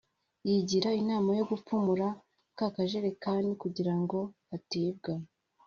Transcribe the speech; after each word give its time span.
yigira 0.47 0.89
inama 1.01 1.31
yo 1.39 1.43
gupfumura 1.51 2.07
ka 2.57 2.67
kajerikani 2.75 3.51
kugira 3.61 3.93
ngo 4.01 4.19
katibwa 4.47 5.13